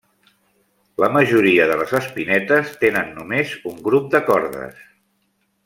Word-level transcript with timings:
La 1.03 1.09
majoria 1.17 1.67
de 1.71 1.75
les 1.81 1.93
espinetes 1.99 2.71
tenen 2.85 3.13
només 3.19 3.53
un 3.73 3.79
grup 3.91 4.09
de 4.17 4.23
cordes. 4.33 4.85